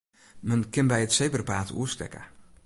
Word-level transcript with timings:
Men 0.49 0.61
kin 0.73 0.89
by 0.91 0.99
it 1.05 1.15
sebrapaad 1.17 1.69
oerstekke. 1.79 2.21